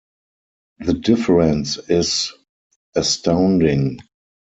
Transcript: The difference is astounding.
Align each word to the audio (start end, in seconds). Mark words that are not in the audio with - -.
The 0.79 0.95
difference 0.95 1.77
is 1.87 2.33
astounding. 2.95 3.99